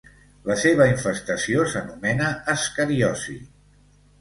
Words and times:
La 0.51 0.55
seva 0.61 0.87
infestació 0.91 1.67
s'anomena 1.73 2.33
ascariosi. 2.55 3.37